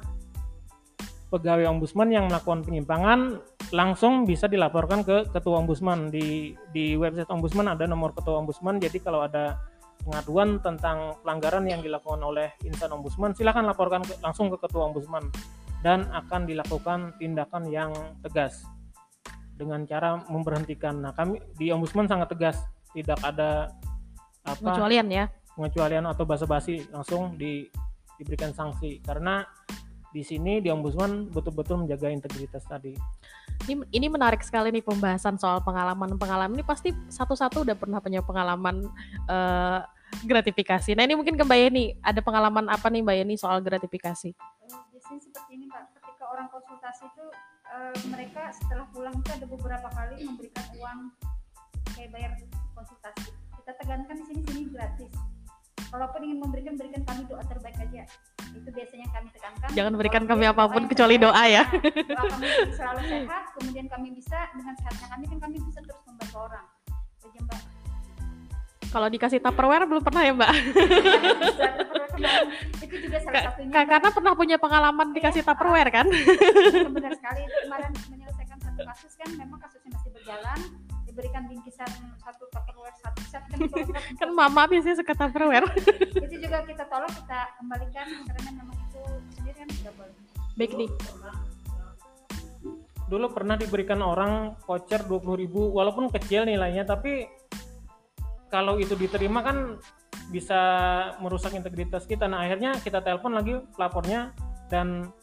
pegawai 1.34 1.66
ombudsman 1.66 2.14
yang 2.14 2.30
melakukan 2.30 2.62
penyimpangan 2.62 3.42
langsung 3.74 4.30
bisa 4.30 4.46
dilaporkan 4.46 5.02
ke 5.02 5.34
ketua 5.34 5.66
ombudsman. 5.66 6.14
Di 6.14 6.54
di 6.70 6.94
website 6.94 7.34
ombudsman 7.34 7.74
ada 7.74 7.90
nomor 7.90 8.14
ketua 8.14 8.38
ombudsman. 8.38 8.78
Jadi 8.78 9.02
kalau 9.02 9.26
ada 9.26 9.58
pengaduan 10.06 10.62
tentang 10.62 11.18
pelanggaran 11.26 11.66
yang 11.66 11.82
dilakukan 11.82 12.22
oleh 12.22 12.54
insan 12.62 12.94
ombudsman 12.94 13.34
silakan 13.34 13.66
laporkan 13.66 14.06
ke- 14.06 14.20
langsung 14.22 14.54
ke 14.54 14.62
ketua 14.62 14.94
ombudsman 14.94 15.26
dan 15.82 16.06
akan 16.14 16.46
dilakukan 16.46 17.18
tindakan 17.18 17.66
yang 17.74 17.90
tegas 18.22 18.62
dengan 19.58 19.90
cara 19.90 20.22
memberhentikan. 20.30 21.02
Nah 21.02 21.18
kami 21.18 21.42
di 21.58 21.74
ombudsman 21.74 22.06
sangat 22.06 22.30
tegas. 22.30 22.62
Tidak 22.94 23.26
ada 23.26 23.74
apa 24.46 24.62
Pengecualian 24.62 25.10
ya? 25.10 25.26
pengecualian 25.58 26.06
atau 26.10 26.26
basa-basi 26.30 26.86
langsung 26.94 27.34
di, 27.38 27.66
diberikan 28.22 28.54
sanksi. 28.54 29.02
Karena 29.02 29.42
di 30.14 30.22
sini 30.22 30.62
di 30.62 30.70
ombudsman 30.70 31.34
betul-betul 31.34 31.84
menjaga 31.84 32.14
integritas 32.14 32.62
tadi. 32.70 32.94
Ini, 33.66 33.82
ini 33.90 34.08
menarik 34.08 34.46
sekali 34.46 34.70
nih 34.70 34.86
pembahasan 34.86 35.42
soal 35.42 35.66
pengalaman-pengalaman. 35.66 36.54
Ini 36.54 36.66
pasti 36.66 36.94
satu-satu 36.94 37.66
udah 37.66 37.74
pernah 37.74 37.98
punya 37.98 38.22
pengalaman 38.22 38.86
eh, 39.26 39.80
gratifikasi. 40.22 40.94
Nah 40.94 41.10
ini 41.10 41.18
mungkin 41.18 41.34
ke 41.34 41.42
Mbak 41.42 41.60
Yeni, 41.66 41.98
ada 42.06 42.22
pengalaman 42.22 42.70
apa 42.70 42.94
nih 42.94 43.02
Mbak 43.02 43.16
Yeni 43.26 43.36
soal 43.42 43.66
gratifikasi? 43.66 44.30
Eh, 44.30 44.82
biasanya 44.94 45.22
seperti 45.26 45.52
ini 45.58 45.66
Pak, 45.66 45.98
ketika 45.98 46.26
orang 46.30 46.48
konsultasi 46.54 47.10
itu 47.10 47.26
eh, 47.74 47.94
mereka 48.14 48.54
setelah 48.54 48.86
pulang 48.94 49.18
itu 49.18 49.30
ada 49.34 49.46
beberapa 49.50 49.88
kali 49.90 50.16
memberikan 50.22 50.66
uang 50.78 51.00
kayak 51.98 52.10
bayar 52.14 52.32
konsultasi. 52.78 53.34
Kita 53.34 53.72
tegankan 53.82 54.16
di 54.22 54.26
sini 54.30 54.42
sini 54.46 54.62
gratis. 54.70 55.33
Kalaupun 55.94 56.26
ingin 56.26 56.42
memberikan 56.42 56.74
berikan 56.74 57.06
kami 57.06 57.22
doa 57.30 57.46
terbaik 57.46 57.78
aja. 57.78 58.02
Itu 58.50 58.70
biasanya 58.74 59.06
kami 59.14 59.30
tekankan. 59.30 59.70
Jangan 59.78 59.94
berikan 59.94 60.24
kami 60.26 60.50
apa 60.50 60.66
pun 60.66 60.90
kecuali 60.90 61.22
doa 61.22 61.44
ya. 61.46 61.70
doa 62.10 62.24
kami 62.34 62.50
selalu 62.74 63.02
sehat, 63.06 63.44
kemudian 63.62 63.86
kami 63.86 64.10
bisa 64.18 64.50
dengan 64.58 64.74
sehatnya 64.74 65.08
kami 65.14 65.24
kan 65.30 65.38
kami 65.38 65.62
bisa 65.62 65.86
terus 65.86 66.02
membantu 66.10 66.38
orang. 66.50 66.66
Itu 67.22 67.26
aja 67.30 67.40
Mbak. 67.46 67.62
Kalau 68.90 69.08
dikasih 69.14 69.38
Tupperware 69.38 69.86
belum 69.86 70.02
pernah 70.02 70.22
ya 70.26 70.34
Mbak? 70.34 70.52
Kemarin 72.14 72.46
itu 72.82 72.96
juga 73.10 73.18
salah 73.22 73.42
satunya. 73.54 73.86
karena 73.86 74.10
pernah 74.10 74.34
punya 74.34 74.58
pengalaman 74.58 75.08
dikasih 75.14 75.46
Tupperware 75.46 75.94
kan? 75.94 76.10
benar 76.90 77.14
sekali 77.18 77.42
kemarin 77.70 77.92
menyelesaikan 78.10 78.58
satu 78.62 78.82
kasus 78.82 79.14
kan 79.18 79.30
memang 79.34 79.62
kasusnya 79.62 79.94
masih 79.94 80.10
berjalan 80.14 80.60
diberikan 81.14 81.46
bingkisan 81.46 81.86
satu 82.18 82.50
tupperware 82.50 82.98
satu 82.98 83.22
set 83.30 83.46
kan 83.54 83.62
kan 84.26 84.30
mama 84.34 84.66
biasanya 84.66 84.98
suka 84.98 85.14
Tupperware. 85.14 85.70
itu 86.26 86.38
juga 86.42 86.66
kita 86.66 86.90
tolong 86.90 87.14
kita 87.14 87.40
kembalikan 87.62 88.08
karena 88.26 88.50
memang 88.58 88.78
itu 88.90 89.02
sendiri 89.38 89.58
kan 89.62 89.70
tidak 89.70 89.94
boleh 89.94 90.16
Baik 90.58 90.72
nih. 90.74 90.90
Dulu 93.10 93.26
pernah 93.30 93.58
diberikan 93.58 94.02
orang 94.02 94.58
voucher 94.66 95.06
20.000 95.06 95.50
walaupun 95.54 96.10
kecil 96.10 96.50
nilainya 96.50 96.86
tapi 96.86 97.30
kalau 98.50 98.82
itu 98.82 98.98
diterima 98.98 99.46
kan 99.46 99.78
bisa 100.34 100.62
merusak 101.22 101.54
integritas 101.54 102.10
kita. 102.10 102.26
Nah 102.26 102.46
akhirnya 102.46 102.78
kita 102.82 103.06
telepon 103.06 103.38
lagi 103.38 103.62
pelapornya 103.78 104.34
dan 104.70 105.14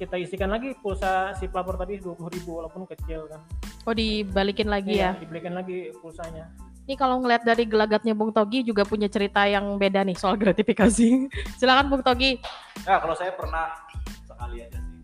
kita 0.00 0.16
isikan 0.16 0.48
lagi 0.48 0.72
pulsa 0.80 1.36
si 1.36 1.44
pelapor 1.44 1.76
tadi 1.76 2.00
20.000 2.00 2.40
walaupun 2.48 2.88
kecil 2.88 3.28
kan. 3.28 3.44
Oh 3.84 3.92
dibalikin 3.92 4.72
lagi 4.72 4.96
ya? 4.96 5.12
Iya, 5.12 5.20
dibelikan 5.20 5.52
lagi 5.52 5.92
pulsanya. 6.00 6.48
Ini 6.88 6.96
kalau 6.96 7.20
ngeliat 7.20 7.44
dari 7.44 7.68
gelagatnya 7.68 8.16
Bung 8.16 8.32
Togi 8.32 8.64
juga 8.64 8.88
punya 8.88 9.12
cerita 9.12 9.44
yang 9.44 9.76
beda 9.76 10.00
nih 10.00 10.16
soal 10.16 10.40
gratifikasi. 10.40 11.28
Silakan 11.60 11.92
Bung 11.92 12.00
Togi. 12.00 12.40
Ya 12.88 12.96
kalau 12.96 13.12
saya 13.12 13.36
pernah 13.36 13.76
sekali 14.24 14.64
aja 14.64 14.80
sih. 14.80 14.98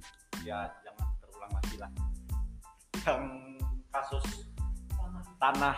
Ya 0.49 0.65
jangan 0.81 1.07
terulang 1.21 1.53
lagi 1.53 1.76
lah. 1.76 1.91
Yang 3.05 3.23
kasus 3.93 4.25
tanah 5.37 5.76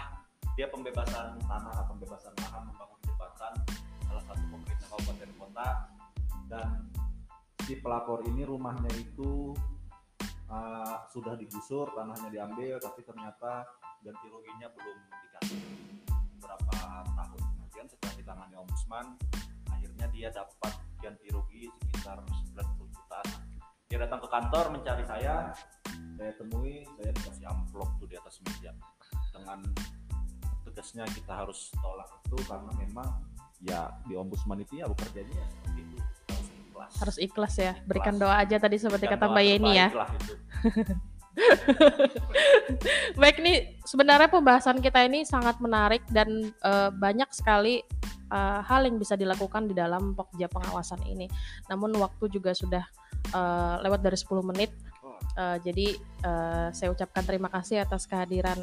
dia 0.54 0.70
pembebasan 0.70 1.42
tanah 1.42 1.75
atau 1.75 1.90
pembebasan 1.90 2.30
lahan 2.38 2.62
membangun 2.70 2.98
jembatan 3.02 3.52
salah 4.06 4.22
satu 4.30 4.42
pemerintah 4.46 4.87
kabupaten 4.94 5.30
kota 5.34 5.68
dan 6.46 6.68
si 7.68 7.76
pelapor 7.84 8.25
ini 8.25 8.48
rumahnya 8.48 8.88
itu 8.96 9.52
uh, 10.48 11.04
sudah 11.12 11.37
digusur 11.37 11.92
tanahnya 11.92 12.32
diambil 12.32 12.80
tapi 12.80 13.04
ternyata 13.04 13.68
ganti 14.00 14.25
ruginya 14.32 14.72
belum 14.72 14.96
dikasih 15.28 15.60
berapa 16.40 17.04
tahun. 17.12 17.40
Kemudian 17.44 17.87
setelah 17.92 18.14
ditangani 18.16 18.56
ombudsman 18.56 19.06
akhirnya 19.68 20.06
dia 20.16 20.32
dapat 20.32 20.80
ganti 21.04 21.28
rugi 21.28 21.68
sekitar 21.84 22.25
90 22.56 22.88
jutaan 22.88 23.28
dia 23.92 23.98
datang 24.00 24.20
ke 24.25 24.28
kantor 24.32 24.64
mencari 24.72 25.04
saya. 25.04 25.52
Saya 26.16 26.32
temui 26.40 26.88
saya 26.96 27.12
dikasih 27.12 27.44
amplop 27.52 28.00
tuh 28.00 28.08
di 28.08 28.16
atas 28.16 28.40
meja. 28.48 28.72
Dengan 29.28 29.60
tegasnya 30.64 31.04
kita 31.12 31.44
harus 31.44 31.68
tolak 31.84 32.08
itu 32.25 32.37
karena 32.48 32.72
memang 32.80 33.08
ya 33.60 33.92
di 34.08 34.16
ombudsman 34.16 34.64
itu 34.64 34.80
ya 34.80 34.88
bekerjanya 34.88 35.37
ya 35.37 35.46
seperti 35.52 35.84
itu 35.84 35.98
ikhlas 36.78 36.94
Harus 37.02 37.16
ikhlas 37.18 37.54
ya. 37.58 37.73
Berikan 37.82 38.14
Ikhlas. 38.14 38.30
doa 38.30 38.35
aja 38.38 38.56
tadi 38.62 38.76
seperti 38.78 39.06
Dan 39.11 39.18
kata 39.18 39.25
Mbak 39.26 39.44
Yeni 39.44 39.73
ya. 39.75 39.88
Baik 43.23 43.38
nih 43.38 43.78
sebenarnya 43.87 44.26
pembahasan 44.26 44.82
kita 44.82 45.06
ini 45.06 45.23
sangat 45.23 45.62
menarik 45.62 46.02
dan 46.11 46.50
eh, 46.50 46.90
banyak 46.90 47.30
sekali 47.30 47.82
eh, 48.30 48.61
hal 48.62 48.87
yang 48.87 48.99
bisa 48.99 49.14
dilakukan 49.14 49.70
di 49.70 49.75
dalam 49.75 50.14
pokja 50.14 50.50
pengawasan 50.50 51.02
ini. 51.06 51.30
Namun 51.70 51.94
waktu 51.99 52.30
juga 52.30 52.54
sudah 52.54 52.82
eh, 53.35 53.75
lewat 53.82 54.02
dari 54.02 54.18
10 54.18 54.50
menit. 54.54 54.70
Eh, 55.37 55.58
jadi 55.62 55.87
eh, 56.25 56.68
saya 56.73 56.88
ucapkan 56.90 57.23
terima 57.23 57.52
kasih 57.52 57.85
atas 57.85 58.08
kehadiran 58.08 58.58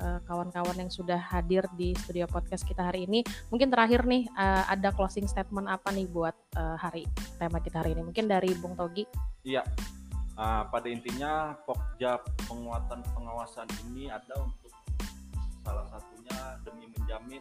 eh, 0.00 0.20
kawan-kawan 0.24 0.74
yang 0.74 0.90
sudah 0.90 1.18
hadir 1.20 1.68
di 1.76 1.92
studio 1.94 2.24
podcast 2.26 2.64
kita 2.64 2.88
hari 2.88 3.04
ini. 3.04 3.20
Mungkin 3.52 3.68
terakhir 3.68 4.08
nih 4.08 4.26
eh, 4.26 4.64
ada 4.66 4.90
closing 4.90 5.28
statement 5.28 5.68
apa 5.68 5.92
nih 5.92 6.08
buat 6.08 6.34
eh, 6.56 6.76
hari 6.80 7.04
tema 7.36 7.60
kita 7.62 7.84
hari 7.84 7.94
ini? 7.94 8.02
Mungkin 8.06 8.26
dari 8.26 8.50
Bung 8.56 8.74
Togi. 8.74 9.06
Iya. 9.46 9.62
Ah, 10.36 10.68
pada 10.68 10.84
intinya 10.92 11.56
Pokja 11.64 12.20
penguatan 12.44 13.00
pengawasan 13.16 13.64
ini 13.88 14.12
ada 14.12 14.36
untuk 14.36 14.68
salah 15.64 15.88
satunya 15.88 16.60
demi 16.60 16.92
menjamin 16.92 17.40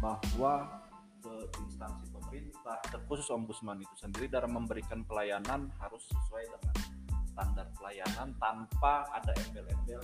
bahwa 0.00 0.80
ke 1.20 1.34
instansi 1.60 2.08
pemerintah 2.08 2.80
terkhusus 2.88 3.28
ombudsman 3.28 3.84
itu 3.84 3.94
sendiri 4.00 4.32
dalam 4.32 4.56
memberikan 4.56 5.04
pelayanan 5.04 5.68
harus 5.76 6.08
sesuai 6.08 6.44
dengan 6.56 6.74
standar 7.38 7.70
pelayanan 7.78 8.34
tanpa 8.42 9.06
ada 9.14 9.30
embel-embel 9.46 10.02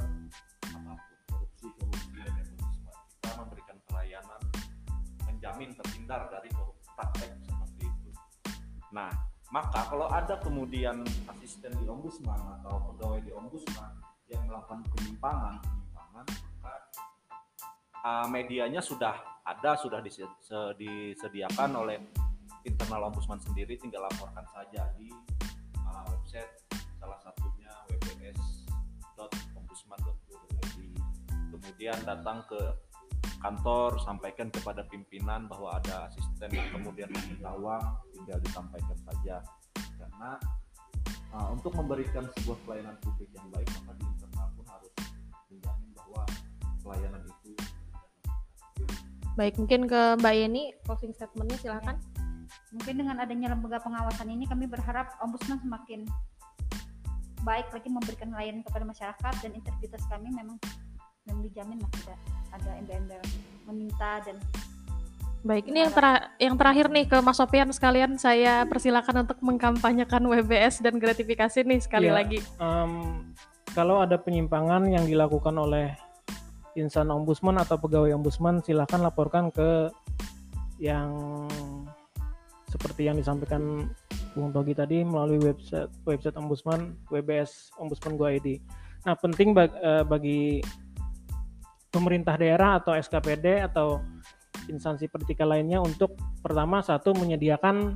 apa 0.71 0.95
pun. 0.95 1.43
Korupsi 1.59 2.23
dan 2.23 2.47
ombudsman 2.55 2.95
kita 3.11 3.31
memberikan 3.43 3.77
pelayanan 3.91 4.41
menjamin 5.27 5.75
terhindar 5.75 6.31
dari 6.31 6.47
korupsi 6.55 6.87
praktek 6.95 7.35
seperti 7.43 7.91
itu. 7.91 8.11
Nah 8.95 9.11
maka 9.51 9.83
kalau 9.91 10.07
ada 10.07 10.39
kemudian 10.39 11.03
asisten 11.35 11.75
di 11.75 11.91
ombudsman 11.91 12.39
atau 12.63 12.95
pegawai 12.95 13.19
di 13.27 13.35
ombudsman 13.35 13.91
yang 14.31 14.47
melakukan 14.47 14.87
penyimpangan 14.95 15.59
penyimpangan 15.59 16.27
maka 16.63 16.75
uh, 18.07 18.27
medianya 18.31 18.79
sudah 18.79 19.43
ada 19.43 19.75
sudah 19.75 19.99
dise- 19.99 20.39
se- 20.39 20.75
disediakan 20.79 21.83
oleh 21.83 21.99
internal 22.63 23.11
ombudsman 23.11 23.43
sendiri 23.43 23.75
tinggal 23.75 24.07
laporkan 24.07 24.47
saja 24.55 24.87
di 24.97 25.13
uh, 25.83 26.03
website 26.09 26.64
kemudian 31.75 32.07
datang 32.07 32.39
ke 32.47 32.55
kantor 33.43 33.99
sampaikan 34.07 34.47
kepada 34.47 34.87
pimpinan 34.87 35.51
bahwa 35.51 35.75
ada 35.83 36.07
asisten 36.07 36.55
yang 36.55 36.71
kemudian 36.71 37.11
meminta 37.11 37.51
uang 37.51 37.83
tinggal 38.15 38.39
disampaikan 38.39 38.95
saja 39.03 39.43
karena 39.99 40.39
uh, 41.35 41.51
untuk 41.51 41.75
memberikan 41.75 42.31
sebuah 42.39 42.63
pelayanan 42.63 42.95
publik 43.03 43.27
yang 43.35 43.43
baik 43.51 43.67
maka 43.75 43.91
di 43.99 44.07
internal 44.07 44.49
pun 44.55 44.67
harus 44.71 44.95
menjamin 45.51 45.91
bahwa 45.99 46.23
pelayanan 46.87 47.23
itu 47.27 47.51
Baik, 49.35 49.59
mungkin 49.59 49.91
ke 49.91 50.15
Mbak 50.23 50.35
Yeni 50.39 50.71
closing 50.87 51.11
statementnya 51.11 51.59
silakan. 51.59 51.99
Mungkin 52.71 53.03
dengan 53.03 53.19
adanya 53.19 53.51
lembaga 53.51 53.83
pengawasan 53.83 54.31
ini 54.31 54.47
kami 54.47 54.71
berharap 54.71 55.11
ombudsman 55.19 55.59
semakin 55.59 56.07
baik 57.43 57.67
lagi 57.75 57.91
memberikan 57.91 58.31
layanan 58.31 58.63
kepada 58.63 58.87
masyarakat 58.87 59.35
dan 59.43 59.51
integritas 59.59 60.07
kami 60.07 60.31
memang 60.31 60.55
memang 61.25 61.41
dijamin 61.43 61.79
lah 61.81 61.91
tidak 61.91 62.19
ada 62.53 62.71
embel-embel 62.79 63.23
meminta 63.67 64.21
dan 64.23 64.37
Baik, 65.45 65.69
ini 65.69 65.85
yang, 65.85 65.93
tera- 65.93 66.33
yang 66.41 66.57
terakhir 66.57 66.89
nih 66.89 67.05
ke 67.05 67.21
Mas 67.21 67.37
Sofian 67.37 67.69
sekalian 67.69 68.17
saya 68.17 68.65
persilakan 68.65 69.29
untuk 69.29 69.37
mengkampanyekan 69.45 70.25
WBS 70.25 70.81
dan 70.81 70.97
gratifikasi 70.97 71.61
nih 71.61 71.85
sekali 71.85 72.09
Iya. 72.09 72.17
lagi. 72.17 72.41
Em, 72.57 72.93
kalau 73.77 74.01
ada 74.01 74.17
penyimpangan 74.17 74.89
yang 74.89 75.05
dilakukan 75.05 75.53
oleh 75.53 75.93
insan 76.81 77.13
ombudsman 77.13 77.61
atau 77.61 77.77
pegawai 77.77 78.17
ombudsman 78.17 78.65
silahkan 78.65 79.05
laporkan 79.05 79.53
ke 79.53 79.93
yang 80.81 81.13
seperti 82.73 83.05
yang 83.05 83.21
disampaikan 83.21 83.93
Bung 84.33 84.49
Togi 84.49 84.73
tadi 84.73 85.05
melalui 85.05 85.45
website 85.45 85.93
website 86.09 86.41
ombudsman 86.41 86.97
WBS 87.13 87.69
Ombudsman 87.77 88.17
Go 88.17 88.25
ID. 88.27 88.65
Nah 89.05 89.13
penting 89.13 89.53
bag- 89.53 89.77
eh, 89.77 90.09
bagi 90.09 90.65
pemerintah 91.95 92.35
daerah 92.35 92.83
atau 92.83 92.99
SKPD 92.99 93.63
atau 93.71 94.03
instansi 94.67 95.07
vertikal 95.07 95.55
lainnya 95.55 95.79
untuk 95.79 96.19
pertama 96.43 96.83
satu 96.83 97.15
menyediakan 97.15 97.95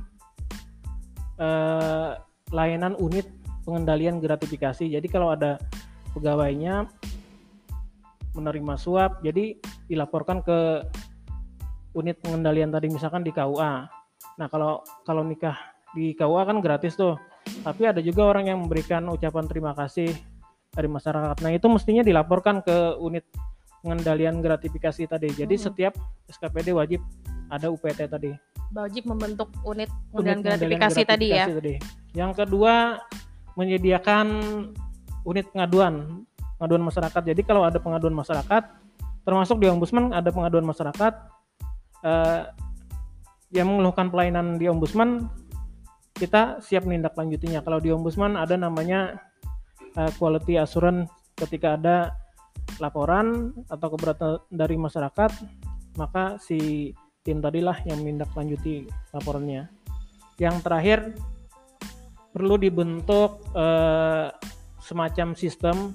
eh, 1.35 2.11
layanan 2.55 2.95
unit 2.95 3.27
pengendalian 3.67 4.23
gratifikasi. 4.23 4.87
Jadi 4.87 5.07
kalau 5.11 5.35
ada 5.35 5.59
pegawainya 6.15 6.87
menerima 8.33 8.73
suap, 8.79 9.19
jadi 9.19 9.59
dilaporkan 9.91 10.39
ke 10.45 10.87
unit 11.97 12.21
pengendalian 12.21 12.71
tadi 12.71 12.87
misalkan 12.87 13.25
di 13.25 13.33
KUA. 13.33 13.73
Nah 14.39 14.47
kalau 14.47 14.85
kalau 15.03 15.25
nikah 15.25 15.57
di 15.91 16.13
KUA 16.13 16.47
kan 16.47 16.57
gratis 16.61 16.95
tuh, 16.95 17.17
tapi 17.65 17.89
ada 17.89 17.99
juga 17.99 18.29
orang 18.29 18.53
yang 18.53 18.61
memberikan 18.61 19.05
ucapan 19.09 19.45
terima 19.49 19.73
kasih 19.73 20.13
dari 20.69 20.85
masyarakat. 20.85 21.41
Nah 21.41 21.51
itu 21.51 21.65
mestinya 21.65 22.05
dilaporkan 22.05 22.61
ke 22.61 22.97
unit 23.01 23.25
pengendalian 23.81 24.43
gratifikasi 24.43 25.03
tadi. 25.07 25.29
Jadi 25.33 25.55
Hmm. 25.55 25.63
setiap 25.71 25.93
SKPD 26.27 26.75
wajib 26.75 27.01
ada 27.49 27.71
UPT 27.71 28.05
tadi. 28.05 28.31
Wajib 28.69 29.09
membentuk 29.09 29.49
unit 29.65 29.89
Unit 29.89 29.89
pengendalian 30.13 30.39
pengendalian 30.39 30.39
gratifikasi 30.45 31.01
tadi 31.07 31.27
ya. 31.27 31.45
gratifikasi 31.45 31.57
tadi. 31.57 31.75
Yang 32.13 32.31
kedua 32.45 32.73
menyediakan 33.57 34.27
unit 35.25 35.45
pengaduan 35.51 36.25
pengaduan 36.59 36.83
masyarakat. 36.83 37.21
Jadi 37.23 37.41
kalau 37.47 37.63
ada 37.63 37.79
pengaduan 37.79 38.15
masyarakat, 38.15 38.63
termasuk 39.23 39.63
di 39.63 39.71
ombudsman 39.71 40.11
ada 40.11 40.27
pengaduan 40.29 40.67
masyarakat 40.67 41.13
eh, 42.03 42.41
yang 43.55 43.67
mengeluhkan 43.71 44.11
pelayanan 44.13 44.59
di 44.59 44.69
ombudsman, 44.69 45.31
kita 46.13 46.59
siap 46.59 46.83
menindaklanjutinya. 46.85 47.63
Kalau 47.63 47.79
di 47.79 47.89
ombudsman 47.95 48.35
ada 48.35 48.59
namanya 48.59 49.17
eh, 49.95 50.11
quality 50.19 50.59
assurance 50.59 51.07
ketika 51.39 51.79
ada 51.79 52.11
laporan 52.79 53.51
atau 53.67 53.87
keberatan 53.93 54.39
dari 54.49 54.75
masyarakat, 54.79 55.31
maka 55.99 56.39
si 56.39 56.91
tim 57.23 57.43
tadilah 57.43 57.75
yang 57.85 58.01
menindaklanjuti 58.01 58.87
laporannya. 59.13 59.67
Yang 60.39 60.55
terakhir 60.63 60.99
perlu 62.31 62.55
dibentuk 62.55 63.43
eh, 63.53 64.31
semacam 64.79 65.35
sistem 65.35 65.93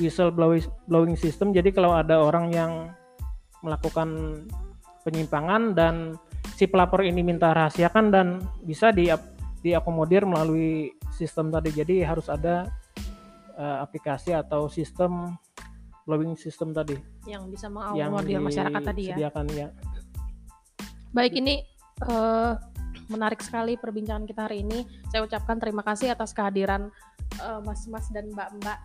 whistle 0.00 0.32
blowing, 0.32 0.64
blowing 0.88 1.16
system. 1.18 1.52
Jadi 1.52 1.74
kalau 1.74 1.92
ada 1.94 2.22
orang 2.22 2.54
yang 2.54 2.72
melakukan 3.60 4.42
penyimpangan 5.02 5.74
dan 5.74 6.16
si 6.54 6.70
pelapor 6.70 7.02
ini 7.02 7.20
minta 7.22 7.50
rahasiakan 7.50 8.10
dan 8.10 8.42
bisa 8.62 8.94
di 8.94 9.10
diakomodir 9.60 10.22
melalui 10.24 10.94
sistem 11.10 11.50
tadi. 11.50 11.74
Jadi 11.74 12.06
harus 12.06 12.30
ada 12.30 12.70
eh, 13.58 13.76
aplikasi 13.82 14.32
atau 14.32 14.70
sistem 14.70 15.34
lobbying 16.08 16.34
system 16.40 16.72
tadi 16.72 16.96
yang 17.28 17.52
bisa 17.52 17.68
mengakomodir 17.68 18.40
masyarakat 18.40 18.80
tadi 18.80 19.02
ya. 19.12 19.28
ya. 19.52 19.68
Baik 21.12 21.36
ini 21.36 21.60
eh, 22.08 22.52
menarik 23.12 23.44
sekali 23.44 23.76
perbincangan 23.76 24.24
kita 24.24 24.48
hari 24.48 24.64
ini. 24.64 24.88
Saya 25.12 25.28
ucapkan 25.28 25.60
terima 25.60 25.84
kasih 25.84 26.16
atas 26.16 26.32
kehadiran 26.32 26.88
eh, 27.36 27.60
mas-mas 27.60 28.08
dan 28.08 28.32
mbak-mbak 28.32 28.80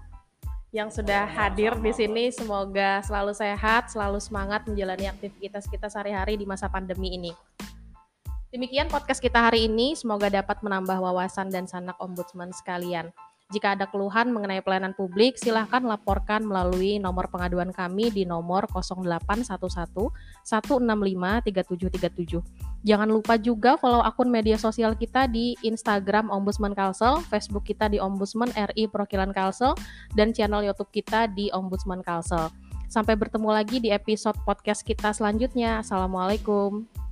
yang 0.73 0.89
sudah 0.91 1.23
hadir 1.29 1.77
di 1.79 1.95
sini. 1.95 2.33
Semoga 2.33 2.99
selalu 3.05 3.31
sehat, 3.31 3.93
selalu 3.93 4.19
semangat 4.19 4.67
menjalani 4.67 5.07
aktivitas 5.07 5.69
kita 5.71 5.87
sehari-hari 5.87 6.35
di 6.35 6.43
masa 6.43 6.67
pandemi 6.67 7.15
ini. 7.15 7.31
Demikian 8.53 8.89
podcast 8.89 9.21
kita 9.21 9.49
hari 9.49 9.65
ini. 9.65 9.97
Semoga 9.97 10.29
dapat 10.29 10.61
menambah 10.61 10.97
wawasan 10.97 11.49
dan 11.49 11.65
sanak 11.65 11.97
ombudsman 12.01 12.53
sekalian. 12.53 13.09
Jika 13.53 13.77
ada 13.77 13.85
keluhan 13.85 14.33
mengenai 14.33 14.65
pelayanan 14.65 14.97
publik, 14.97 15.37
silahkan 15.37 15.85
laporkan 15.85 16.41
melalui 16.41 16.97
nomor 16.97 17.29
pengaduan 17.29 17.69
kami 17.69 18.09
di 18.09 18.25
nomor 18.25 18.65
0811 18.65 19.45
165 19.45 20.81
3737. 20.81 22.41
Jangan 22.81 23.09
lupa 23.13 23.37
juga 23.37 23.77
follow 23.77 24.01
akun 24.01 24.33
media 24.33 24.57
sosial 24.57 24.97
kita 24.97 25.29
di 25.29 25.53
Instagram 25.61 26.33
Ombudsman 26.33 26.73
Kalsel, 26.73 27.21
Facebook 27.29 27.69
kita 27.69 27.93
di 27.93 28.01
Ombudsman 28.01 28.49
RI 28.73 28.89
Perwakilan 28.89 29.29
Kalsel, 29.29 29.77
dan 30.17 30.33
channel 30.33 30.65
YouTube 30.65 30.89
kita 30.89 31.29
di 31.29 31.53
Ombudsman 31.53 32.01
Kalsel. 32.01 32.49
Sampai 32.89 33.13
bertemu 33.13 33.49
lagi 33.53 33.77
di 33.77 33.93
episode 33.93 34.37
podcast 34.41 34.81
kita 34.81 35.13
selanjutnya. 35.13 35.85
Assalamualaikum. 35.85 37.02